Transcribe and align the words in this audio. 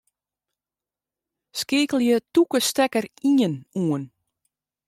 Skeakelje 1.59 2.17
tûke 2.33 2.59
stekker 2.67 3.05
ien 3.37 3.53
oan. 3.81 4.03